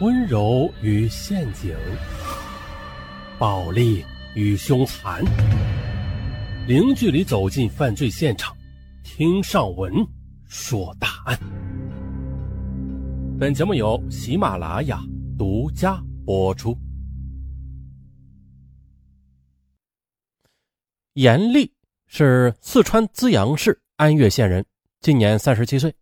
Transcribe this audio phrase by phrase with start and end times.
[0.00, 1.76] 温柔与陷阱，
[3.36, 4.04] 暴力
[4.36, 5.24] 与凶残，
[6.68, 8.56] 零距离走进犯罪现场，
[9.02, 9.92] 听上文
[10.46, 11.36] 说大案。
[13.40, 15.02] 本节目由喜马拉雅
[15.36, 16.78] 独家播出。
[21.14, 21.72] 严丽
[22.06, 24.64] 是四川资阳市安岳县人，
[25.00, 25.92] 今年三十七岁。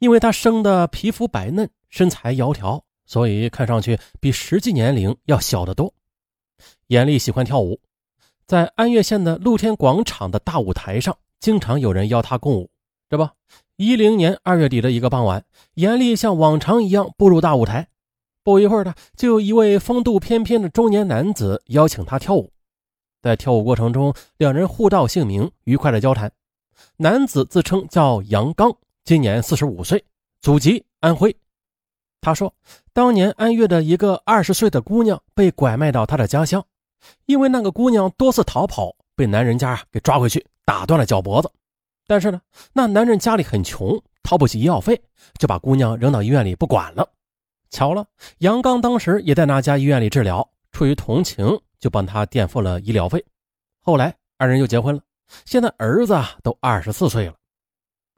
[0.00, 2.82] 因为她生的皮肤白嫩，身材窈窕。
[3.06, 5.92] 所以看上去比实际年龄要小得多。
[6.86, 7.80] 严丽喜欢跳舞，
[8.46, 12.70] 在安岳县的露天广场的大舞台上，经常有人邀她共舞。
[13.08, 13.28] 这不，
[13.76, 17.88] 一零年二月底的一个傍晚，严丽像往常一样步入大舞台。
[18.42, 22.52] 不一会儿的，就有一位风度翩翩的中年男子邀请她跳舞。
[23.22, 26.30] 在跳舞过程中，两人互道姓名，愉快的交谈。
[26.96, 28.70] 男子自称叫杨刚，
[29.04, 30.04] 今年四十五岁，
[30.42, 31.34] 祖籍安徽。
[32.24, 32.50] 他说，
[32.94, 36.64] 当年安岳的一个二十岁的姑娘被拐卖到他的家乡，
[37.26, 41.50] 因为那个姑娘多次逃跑，被男人家啊给抓回去，打断了脚脖子。
[42.06, 42.40] 但是呢，
[42.72, 44.98] 那男人家里很穷，掏不起医药费，
[45.38, 47.06] 就把姑娘扔到医院里不管了。
[47.68, 48.06] 巧了，
[48.38, 53.22] 杨刚当时也在那家医院里治疗，出于同情，就帮他垫付了医疗费。
[53.82, 55.02] 后来二人又结婚了，
[55.44, 57.34] 现在儿子都二十四岁了。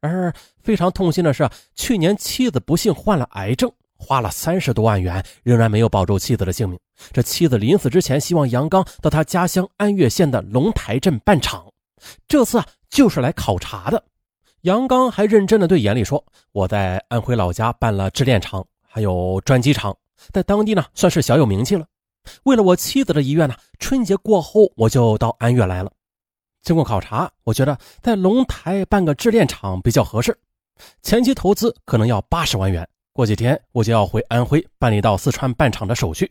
[0.00, 0.32] 而
[0.62, 3.68] 非常痛心的是，去年妻子不幸患了癌症。
[3.97, 6.78] 花了三十多万元，仍然没有保住妻子的性命。
[7.12, 11.66] 这妻子临死之前，希望杨刚到他家乡安岳县的龙台镇办厂，
[12.27, 14.03] 这次啊就是来考察的。
[14.62, 19.97] 杨刚还认真的对严丽说：“我在安徽老家办了制炼厂，还有砖机厂，
[20.33, 21.86] 在当地呢算是小有名气了。
[22.44, 25.92] 为了我妻子的遗愿呢，春节过后我就到安岳来了。
[26.62, 30.36] 经过考察，我觉得在龙台办个制炼厂比较合适，
[31.03, 36.31] 前期投资可能要八十万元。”过几天我就要回安徽办理到四川办厂的手续。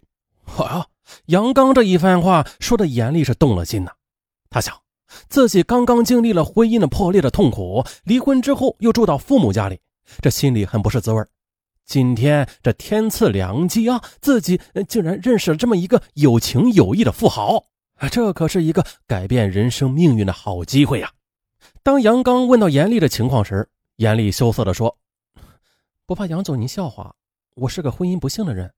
[0.56, 0.86] 啊，
[1.26, 3.92] 杨刚这一番话说的严厉是动了心呐。
[4.52, 4.80] 他想，
[5.28, 9.80] 自己刚刚经历了婚姻的破裂的痛苦，离婚之后又住到父母家里，
[10.22, 11.26] 这心里很不是滋味。
[11.88, 17.64] 今天这天赐良机啊，自己竟然认识了这么一个有情有义的富豪，
[18.12, 21.12] 这可是一个改变人生命运的好机会呀。
[21.82, 24.96] 当杨刚问到严厉的情况时，严厉羞涩地说。
[26.08, 27.16] 不怕杨总您笑话，
[27.56, 28.72] 我是个婚姻不幸的人。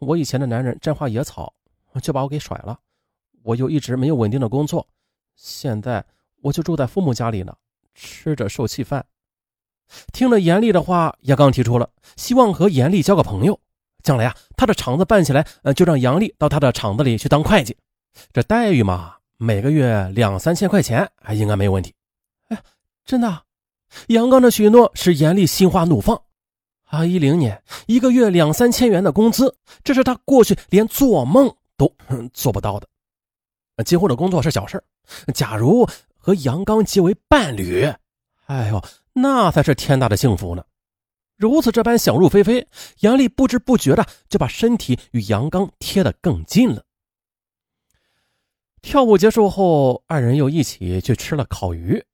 [0.00, 1.54] 我以前的男人沾花野草，
[2.02, 2.76] 就把我给甩了。
[3.44, 4.84] 我又一直没有稳定的工作，
[5.36, 6.04] 现在
[6.42, 7.56] 我就住在父母家里呢，
[7.94, 9.06] 吃着受气饭。
[10.12, 13.56] 听了严厉的话，杨刚提出了希望和严厉交个朋友，
[14.02, 17.76] 将来啊，他的厂子办起来，呃，就让杨丽到他的厂子里去当会计。
[18.32, 21.94] 这待遇嘛，每个月两三千块钱，还应该没有问题。
[22.48, 22.60] 哎，
[23.04, 23.44] 真的？
[24.08, 26.20] 杨刚的许诺使严厉心花怒放。
[26.94, 31.92] 二一零年，一个月两三千元的工资，这是他过去连做梦都
[32.32, 32.86] 做不到的。
[33.84, 34.82] 今后的工作是小事
[35.34, 37.92] 假如和杨刚结为伴侣，
[38.46, 38.82] 哎呦，
[39.12, 40.64] 那才是天大的幸福呢！
[41.36, 42.66] 如此这般想入非非，
[43.00, 46.84] 杨丽不知不觉的就把身体与杨刚贴得更近了。
[48.82, 52.04] 跳舞结束后，二人又一起去吃了烤鱼。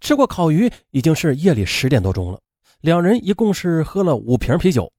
[0.00, 2.40] 吃过烤鱼，已经是夜里十点多钟了。
[2.82, 4.92] 两人一共是喝了五瓶啤酒，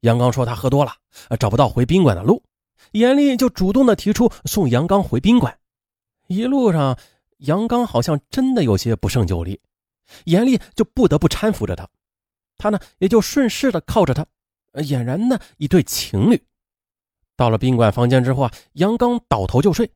[0.00, 0.92] 杨刚说他喝多了，
[1.40, 2.42] 找不到回宾馆的路，
[2.92, 5.58] 严厉就主动的提出送杨刚回宾馆。
[6.26, 6.98] 一路上，
[7.38, 9.58] 杨刚好像真的有些不胜酒力，
[10.24, 11.88] 严厉就不得不搀扶着他，
[12.58, 14.26] 他呢也就顺势的靠着他，
[14.74, 16.38] 俨然呢一对情侣。
[17.34, 19.90] 到了宾馆房间之后啊，杨刚倒头就睡，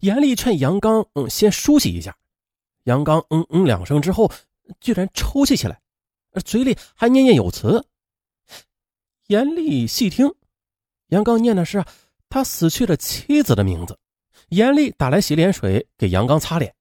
[0.00, 2.16] 严厉劝杨刚嗯先梳洗一下，
[2.82, 4.28] 杨刚嗯嗯两声之后，
[4.80, 5.80] 居然抽泣起来。
[6.44, 7.84] 嘴里还念念有词。
[9.26, 10.32] 严厉细听，
[11.08, 11.84] 杨刚念的是
[12.28, 13.98] 他死去的妻子的名字。
[14.48, 16.74] 严厉打来洗脸水给杨刚擦脸，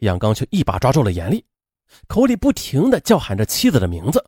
[0.00, 1.44] 杨刚却一把抓住了严厉，
[2.06, 4.24] 口里不停的叫喊着妻子的名字。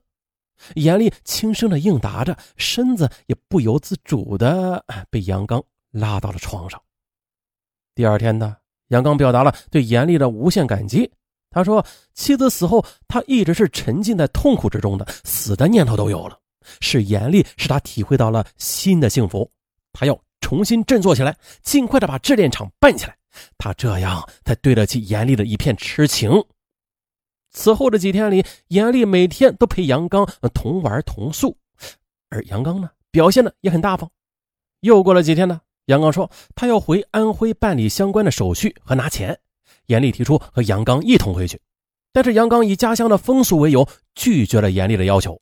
[0.75, 6.81] 严厉轻声的应答着，身子也不由自主的被杨刚拉到了床上。
[7.95, 8.57] 第二天呢，
[8.89, 11.11] 杨刚表达了对严厉的无限感激。
[11.55, 16.37] 他说：“妻子死后，他一直是沉浸在痛苦之中的，死的念头都有了。
[16.81, 19.49] 是严厉使他体会到了新的幸福，
[19.93, 23.17] 他要重新振作起来，尽快的把制炼厂办起来。
[23.57, 26.45] 他这样才对得起严厉的一片痴情。”
[27.53, 31.57] 此后的几天里，严厉每天都陪杨刚同玩同宿，
[32.31, 34.11] 而杨刚呢，表现的也很大方。
[34.81, 39.39] 又过了几天呢，杨刚说他要回安徽办理相关的手续和拿钱。
[39.87, 41.61] 严厉提出和杨刚一同回去，
[42.13, 45.41] 但是杨刚以家乡的风俗为由拒绝了严厉的要求。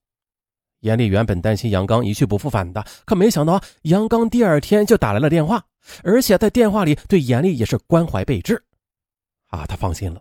[0.80, 5.64] 严丽原本担心杨刚一去不复返的，可没想到杨刚第二天就打来了电话，
[6.02, 8.60] 而且在电话里对严丽也是关怀备至。
[9.48, 10.20] 啊，他放心了。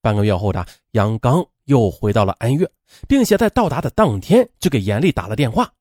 [0.00, 2.70] 半个月后的杨刚又回到了安岳，
[3.08, 5.72] 并且在到达的当天就给严丽打了电话。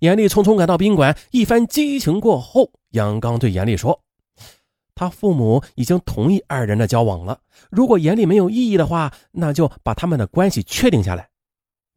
[0.00, 3.98] 严丽匆匆赶到宾馆，一番激情过后，杨刚对严丽说
[5.00, 7.38] ：“他父母已经同意二人的交往了。
[7.70, 11.26] 如果严丽没有异议的话，那就把他们的关系确定下来。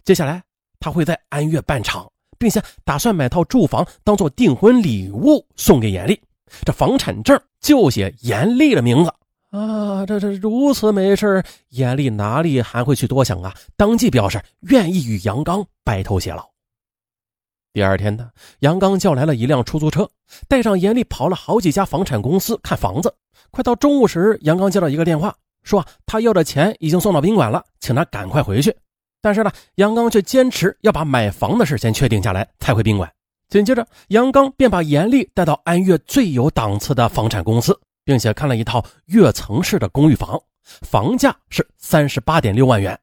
[0.06, 0.42] 接下来
[0.80, 2.10] 他会在安岳办厂，
[2.40, 6.18] 并且打算买套住房当做订婚礼物送给严丽。
[6.64, 9.12] 这房产证就写严丽的名字。”
[9.52, 13.54] 啊，这这如此美事，严丽哪里还会去多想啊？
[13.76, 16.53] 当即表示愿意与杨刚白头偕老。
[17.74, 18.30] 第二天呢，
[18.60, 20.10] 杨刚叫来了一辆出租车，
[20.48, 23.14] 带上严丽跑了好几家房产公司看房子。
[23.52, 28.76] 快到中午时，杨刚接到一个电话，说他要的钱已经送到宾馆了，请他赶快回去。
[29.22, 33.12] 但是呢，杨刚却坚持要把买房的事先确定下来才回宾馆。
[33.50, 37.78] 紧接着，杨刚便把严丽带到安岳最有档次的房产公司。
[38.06, 40.38] 并且看了一套跃层式的公寓房，
[40.82, 43.00] 房价是三十八点六万元。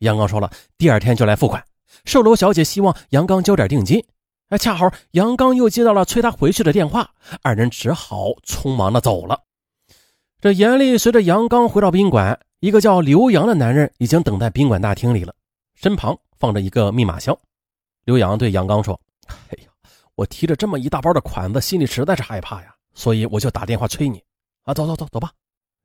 [0.00, 1.64] 杨刚说了，第二天就来付款。
[2.04, 4.04] 售楼小姐希望杨刚交点定金。
[4.48, 7.10] 哎，恰好杨刚又接到了催他回去的电话，
[7.42, 9.42] 二人只好匆忙的走了。
[10.40, 15.34] 这严丽随着杨刚回到宾馆，一个叫刘洋的男人已经等在宾馆大厅里了，
[15.74, 17.38] 身旁放着一个密码箱。
[18.04, 18.98] 刘洋对杨刚说
[19.50, 19.70] ：“哎呀，
[20.14, 24.22] 我提着这么一大包的款子，心里实在是害怕呀。”所以我就打电话催你
[24.62, 25.30] 啊，走走走走吧。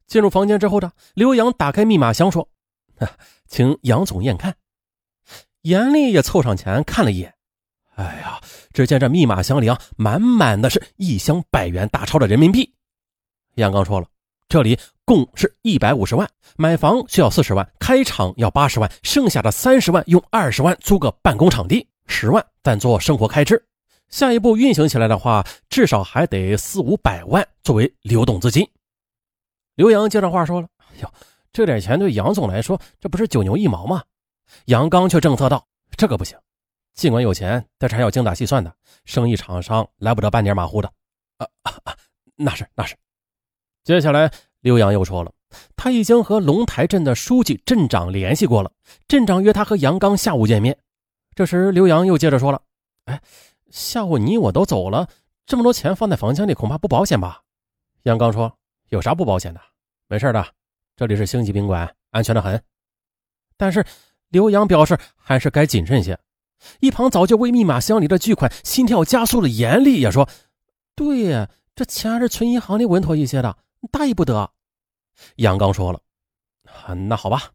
[0.07, 2.47] 进入房间之后呢，刘洋打开密码箱说
[3.45, 4.55] ：“请杨总验看。”
[5.63, 7.33] 严厉也凑上前看了一眼。
[7.95, 8.39] 哎呀，
[8.73, 12.73] 只见这密码箱里啊，满满的是一箱百元大钞的人民币。
[13.55, 14.07] 杨刚说了
[14.49, 16.27] ：“这里共是一百五十万，
[16.57, 23.63] 买房需要四十万，开厂要八十万，剩下的三十万用二十万租个办公场地，十万暂做生活开支。”
[24.09, 28.67] 下一步运行起来的话，至少还得四五百万作为流动资金。
[29.75, 31.13] 刘洋接着话说了：“哎呦，
[31.51, 34.03] 这点钱对杨总来说，这不是九牛一毛吗？”
[34.65, 35.67] 杨刚却正色道
[35.97, 36.37] ：“这个不行，
[36.93, 38.75] 尽管有钱，但是还要精打细算的，
[39.05, 40.91] 生意场上来不得半点马虎的。”
[41.37, 41.97] 啊啊，
[42.35, 42.95] 那是那是。
[43.83, 44.31] 接下来，
[44.61, 45.31] 刘洋又说了，
[45.75, 48.71] 他已经和龙台镇的书记、镇长联系过了，
[49.07, 50.77] 镇长约他和杨刚下午见面。
[51.35, 52.61] 这时，刘洋又接着说了
[53.05, 53.21] ：“哎。”
[53.73, 55.09] 下午你我都走了，
[55.47, 57.41] 这么多钱放在房间里恐怕不保险吧？
[58.03, 58.55] 杨刚说
[58.89, 59.59] ：“有啥不保险的？
[60.07, 60.45] 没事的，
[60.95, 62.63] 这里是星级宾馆，安全的很。”
[63.57, 63.83] 但是
[64.33, 66.19] 刘洋表示还是该谨慎些。
[66.79, 70.27] 一旁早就为密码箱里的巨款心跳加速的严厉也说
[70.95, 73.55] ：“对呀，这钱还是存银行里稳妥一些的，
[73.91, 74.49] 大意不得。”
[75.37, 76.01] 杨刚说了
[77.07, 77.51] ：“那好吧，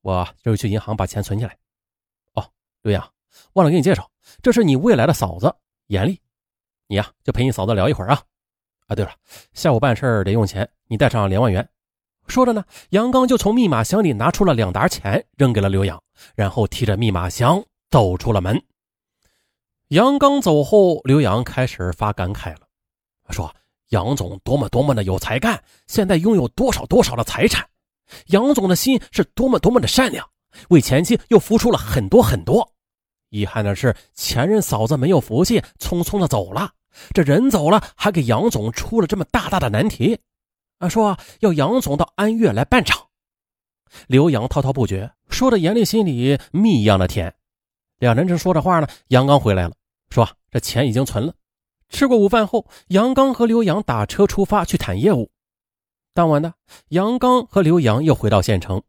[0.00, 1.54] 我这就去银行把钱存起来。”
[2.32, 2.50] 哦，
[2.80, 3.12] 刘洋，
[3.52, 5.54] 忘了给你介绍，这是你未来的嫂子。
[5.88, 6.18] 严厉，
[6.86, 8.22] 你呀就陪你嫂子聊一会儿啊！
[8.86, 9.12] 啊，对了，
[9.52, 11.68] 下午办事得用钱，你带上两万元。
[12.32, 16.02] 说着呢，杨刚就从密码箱里拿出了两沓钱，扔给了刘洋，
[16.34, 18.58] 然后提着密码箱走出了门。
[19.88, 22.60] 杨刚走后，刘洋开始发感慨了，
[23.28, 23.54] 说
[23.92, 27.68] ：“杨总多么多么的有才干，现在拥有多少多少的财产。
[28.28, 30.26] 杨总的心是多么多么的善良，
[30.70, 32.66] 为前妻又付出了很多很多。”
[33.28, 36.70] 遗憾的是，前任嫂子没有福气，匆匆的走了。
[37.12, 40.18] 这人走了，还给杨总出了这么大大的难题，
[40.82, 43.00] 啊，说要杨总到安岳来办厂。
[44.08, 47.32] 刘洋滔滔不绝，说的严厉心里蜜一样的甜。
[48.00, 49.74] 两人正说着话呢，杨刚回来了，
[50.10, 51.32] 说这钱已经存了。
[51.88, 55.30] 吃过午饭后，杨刚和刘洋打车出发去谈业务。
[56.14, 56.52] 当晚呢，
[56.88, 58.82] 杨刚和刘洋又回到县城。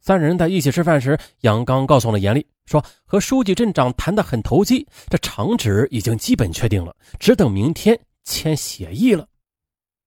[0.00, 9.26] 三人在一起吃饭时，杨刚告诉了严厉，说和书记、镇长谈得很投机，这厂址已经基本确定了，只等明天签协议了。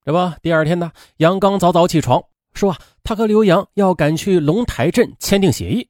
[0.05, 5.87] 这不，第二天呢，杨刚早早起床，说啊，他和刘洋要赶去龙台镇签订协议。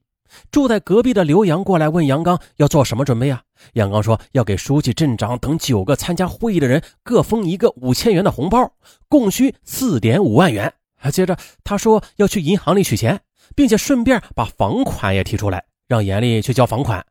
[0.52, 3.42] 住在隔壁的刘洋过来问杨刚要做什么准备啊？
[3.74, 8.72] 杨刚说要给书记、镇长等九个参加会议的人各封一个五千元的红包，
[9.08, 10.74] 共需四点五万元。
[11.12, 13.20] 接着他说要去银行里取钱。
[13.56, 17.06] 并且顺便把房款也提出来，让严厉去交房款。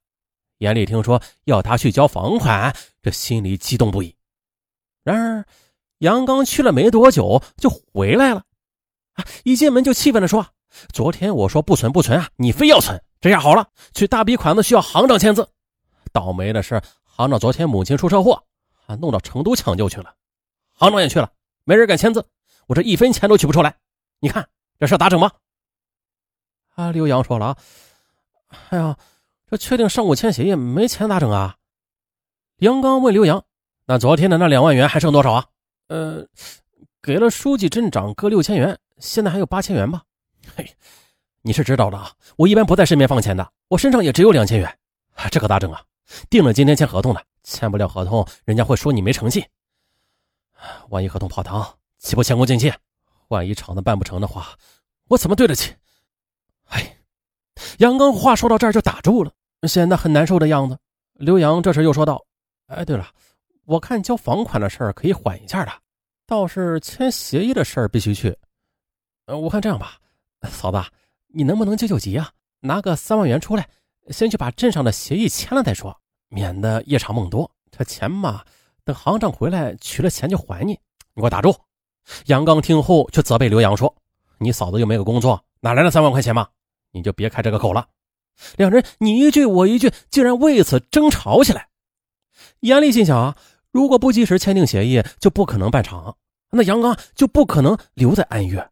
[0.58, 4.14] 严厉听说要他去交房款，这心里激动不已。
[5.04, 5.44] 然而，
[6.02, 8.42] 杨刚去了没多久就回来了，
[9.12, 10.44] 啊一进门就气愤地说
[10.92, 13.00] ：“昨天我说不存不存啊，你非要存。
[13.20, 15.48] 这下好了，取大笔款子需要行长签字。
[16.12, 18.42] 倒霉的是，行长昨天母亲出车祸，
[18.86, 20.12] 啊，弄到成都抢救去了。
[20.74, 21.30] 行长也去了，
[21.62, 22.26] 没人敢签字，
[22.66, 23.76] 我这一分钱都取不出来。
[24.18, 24.48] 你看
[24.80, 25.30] 这事咋整吧？”
[26.74, 27.56] 啊，刘洋说了啊，
[28.70, 28.96] 哎呀，
[29.48, 31.58] 这确定上午签协议没钱咋整啊？
[32.58, 33.44] 杨刚问刘洋
[33.86, 35.46] ：“那昨天的那两万元还剩多少啊
[35.92, 36.26] ？”“呃，
[37.02, 40.02] 给了书记、镇长各六千元，现在还有八千元吧
[40.56, 40.66] ？”“嘿，
[41.42, 44.78] 你是知道的啊，我一般不在身边放钱的，我身上也只有两千元。
[45.30, 45.82] 这可咋整啊？
[46.30, 49.44] 定了今天签合同的，签不了合同，人家会说你没诚信。
[50.88, 51.62] 万一合同泡汤，
[51.98, 52.72] 岂不前功尽弃？
[53.28, 54.56] 万一厂子办不成的话，
[55.08, 55.74] 我怎么对得起？”
[56.72, 56.96] 哎，
[57.80, 59.30] 杨刚话说到这儿就打住了，
[59.68, 60.78] 显得很难受的样子。
[61.12, 62.24] 刘洋这时又说道
[62.68, 63.06] ：“哎，对了，
[63.64, 65.72] 我看交房款的事儿可以缓一下的，
[66.26, 68.36] 倒是签协议的事儿必须去。
[69.26, 69.98] 呃，我看这样吧，
[70.50, 70.82] 嫂子，
[71.28, 72.30] 你能不能救救急啊？
[72.60, 73.68] 拿个三万元出来，
[74.08, 75.96] 先去把镇上的协议签了再说，
[76.28, 77.50] 免得夜长梦多。
[77.70, 78.44] 这钱嘛，
[78.84, 80.72] 等行长回来取了钱就还你。
[81.14, 81.54] 你给我打住！”
[82.26, 83.94] 杨刚听后却责备刘洋说
[84.38, 86.48] ：“你嫂子又没有工作，哪来的三万块钱嘛？”
[86.90, 87.86] 你就别开这个口了。
[88.56, 91.68] 两人你一句我一句，竟然为此争吵起来。
[92.60, 93.36] 严厉心想啊，
[93.72, 96.16] 如果不及时签订协议，就不可能办厂，
[96.50, 98.70] 那杨刚就不可能留在安岳，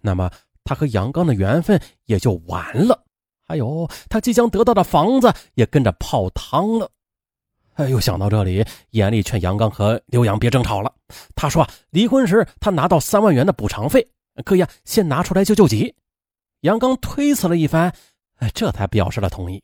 [0.00, 0.30] 那么
[0.64, 3.04] 他和杨刚的缘分也就完了。
[3.48, 6.90] 还有他即将得到的房子也跟着泡汤了。
[7.74, 10.92] 哎呦，想到这里，严厉劝杨刚和刘洋别争吵了。
[11.34, 14.08] 他说离婚时他拿到三万元的补偿费，
[14.44, 15.94] 可以啊，先拿出来救救急。
[16.60, 17.92] 杨刚推辞了一番，
[18.36, 19.62] 哎这才表示了同意。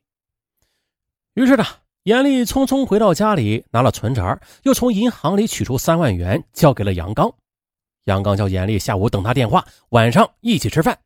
[1.34, 1.64] 于是呢，
[2.04, 7.32] 严丽匆匆回到家里，拿了存折，又从银行里取出三万元，交给了杨刚。
[8.04, 10.98] 杨刚叫严丽下午等他电话，晚上一起吃饭。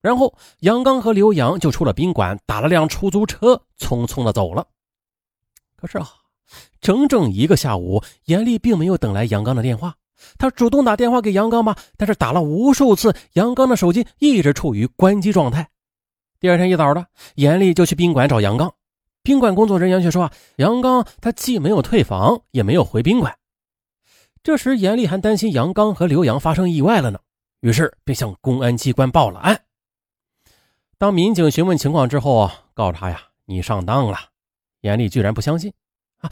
[0.00, 4.64] 然后杨刚和刘洋就出了宾馆，打了辆出租车，匆匆的走了。
[5.76, 6.08] 可是啊，
[6.80, 9.96] 整整一个下午，严厉并没有等来杨刚的电话。
[10.38, 15.68] 他主动打电话给杨刚吧，但是打了无数次，杨刚的手机一直处于关机状态。
[16.38, 18.72] 第二天一早的，严厉就去宾馆找杨刚，
[19.22, 23.36] 宾馆工作人员却说啊，杨刚他既没有退房，也没有回宾馆。
[24.42, 27.20] 这时，严厉还担心杨刚和刘洋发生意外了呢，
[27.60, 29.62] 于是便向公安机关报了案。
[30.96, 34.18] 当民警询问情况之后，告诉他呀，你上当了。
[34.80, 35.72] 严厉居然不相信
[36.18, 36.30] 啊。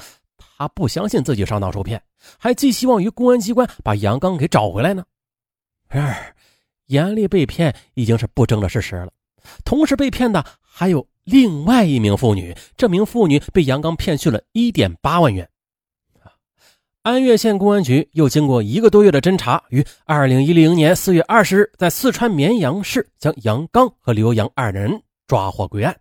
[0.56, 2.02] 他不相信自己上当受骗，
[2.38, 5.04] 还寄希望于公安机关把杨刚给找回来呢。
[5.88, 6.34] 然而，
[6.86, 9.12] 严厉被骗已经是不争的事实了。
[9.64, 10.44] 同时被骗的
[10.78, 15.50] 还有另外一名妇女，这名妇女被杨刚骗去了一点八万元。
[17.02, 25.98] 安岳县公安局又经过一个多月的侦查，于二零一零年四月二十日在四川绵阳市将杨刚和刘洋二人抓获归案。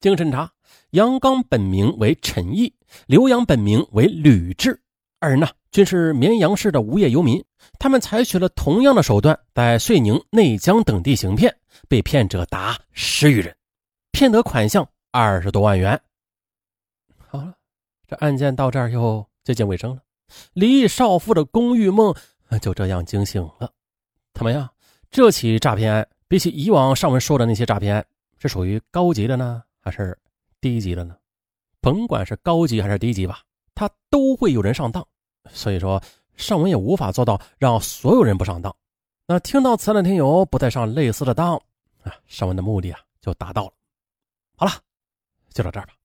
[0.00, 0.50] 经侦查，
[0.92, 2.72] 杨刚本名为陈毅。
[3.06, 4.80] 刘洋本名为吕志，
[5.20, 7.44] 二人呢均是绵阳市的无业游民。
[7.78, 11.54] 他们采取了同样的手段，在遂宁、内江等地行骗，
[11.88, 13.54] 被骗者达十余人，
[14.16, 16.00] 骗得款项二十多万元。
[17.28, 17.54] 好了，
[18.08, 20.00] 这案件到这儿又接近尾声了。
[20.54, 22.14] 离异少妇的公寓梦
[22.62, 23.70] 就这样惊醒了。
[24.32, 24.66] 怎么样？
[25.10, 28.06] 这起诈骗案比起以往上文说的那些诈骗案，
[28.38, 30.18] 是属于高级的呢，还是
[30.62, 31.14] 低级的呢？
[31.82, 33.40] 甭管是高级还是低级吧，
[33.74, 35.06] 他都会有人上当，
[35.50, 36.02] 所以说
[36.36, 38.74] 尚文也无法做到让所有人不上当。
[39.26, 41.54] 那听到此的听友不再上类似的当
[42.02, 43.72] 啊，尚文的目的啊就达到了。
[44.56, 44.72] 好了，
[45.52, 45.95] 就到这儿吧。